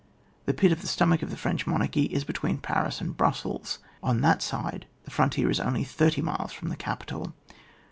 [0.47, 3.77] The pit of the sto mach of the French monarchy is between Paris and Brussels,
[4.01, 7.35] on that side the fi*on tier is only thirty miles from the capital.